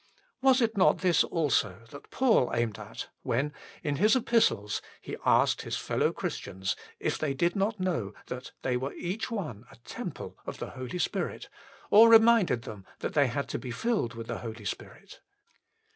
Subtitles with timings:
[0.41, 3.53] l Was it not this also that Paul aimed at when
[3.83, 8.51] in his Epistles he asked his fellow Christians if they did not know > that
[8.63, 11.49] they were each one" a temple of the Holy Spirit,"
[11.91, 15.19] or reminded them that they had to be" filled with the Holy Spirit